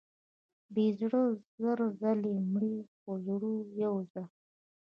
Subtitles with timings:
[0.73, 1.23] بې زړه
[1.59, 4.25] زر ځلې مري، خو زړور یو ځل.